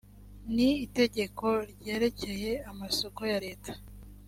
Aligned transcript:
ni 0.55 0.69
itegeko 0.85 1.45
ryerekeye 1.71 2.51
amasoko 2.71 3.21
ya 3.31 3.37
leta 3.45 3.71